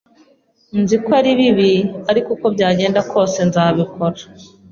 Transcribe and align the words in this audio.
Nzi 0.81 0.95
ko 1.03 1.09
ari 1.19 1.31
bibi, 1.39 1.71
ariko 2.09 2.27
uko 2.35 2.45
byagenda 2.55 2.99
kose 3.11 3.37
nzabikora. 3.49 4.21